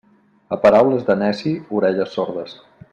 A 0.55 0.57
paraules 0.63 1.05
de 1.11 1.17
neci, 1.21 1.55
orelles 1.81 2.17
sordes. 2.19 2.59